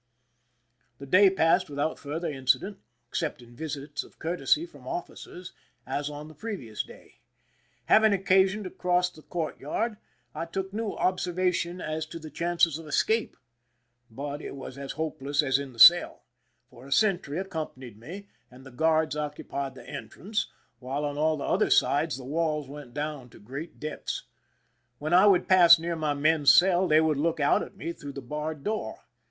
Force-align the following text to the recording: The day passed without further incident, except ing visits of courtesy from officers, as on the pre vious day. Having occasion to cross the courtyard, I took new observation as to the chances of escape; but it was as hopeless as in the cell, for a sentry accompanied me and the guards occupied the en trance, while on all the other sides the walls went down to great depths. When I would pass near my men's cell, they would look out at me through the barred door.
The 0.97 1.05
day 1.05 1.29
passed 1.29 1.69
without 1.69 1.99
further 1.99 2.27
incident, 2.27 2.79
except 3.07 3.39
ing 3.43 3.55
visits 3.55 4.03
of 4.03 4.17
courtesy 4.17 4.65
from 4.65 4.87
officers, 4.87 5.53
as 5.85 6.09
on 6.09 6.27
the 6.27 6.33
pre 6.33 6.57
vious 6.57 6.83
day. 6.83 7.19
Having 7.85 8.11
occasion 8.13 8.63
to 8.63 8.71
cross 8.71 9.11
the 9.11 9.21
courtyard, 9.21 9.97
I 10.33 10.45
took 10.47 10.73
new 10.73 10.93
observation 10.95 11.79
as 11.79 12.07
to 12.07 12.17
the 12.17 12.31
chances 12.31 12.79
of 12.79 12.87
escape; 12.87 13.37
but 14.09 14.41
it 14.41 14.55
was 14.55 14.75
as 14.75 14.93
hopeless 14.93 15.43
as 15.43 15.59
in 15.59 15.71
the 15.71 15.77
cell, 15.77 16.23
for 16.71 16.87
a 16.87 16.91
sentry 16.91 17.37
accompanied 17.37 17.99
me 17.99 18.25
and 18.49 18.65
the 18.65 18.71
guards 18.71 19.15
occupied 19.15 19.75
the 19.75 19.87
en 19.87 20.09
trance, 20.09 20.47
while 20.79 21.05
on 21.05 21.19
all 21.19 21.37
the 21.37 21.43
other 21.43 21.69
sides 21.69 22.17
the 22.17 22.25
walls 22.25 22.67
went 22.67 22.95
down 22.95 23.29
to 23.29 23.39
great 23.39 23.79
depths. 23.79 24.23
When 24.97 25.13
I 25.13 25.27
would 25.27 25.47
pass 25.47 25.77
near 25.77 25.95
my 25.95 26.15
men's 26.15 26.51
cell, 26.51 26.87
they 26.87 27.01
would 27.01 27.17
look 27.17 27.39
out 27.39 27.61
at 27.61 27.77
me 27.77 27.93
through 27.93 28.13
the 28.13 28.21
barred 28.23 28.63
door. 28.63 29.01